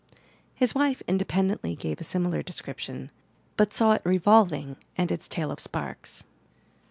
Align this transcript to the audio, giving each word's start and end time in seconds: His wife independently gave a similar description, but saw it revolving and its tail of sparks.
His 0.55 0.73
wife 0.73 1.03
independently 1.07 1.75
gave 1.75 2.01
a 2.01 2.03
similar 2.03 2.41
description, 2.41 3.11
but 3.55 3.71
saw 3.71 3.91
it 3.91 4.01
revolving 4.03 4.77
and 4.97 5.11
its 5.11 5.27
tail 5.27 5.51
of 5.51 5.59
sparks. 5.59 6.23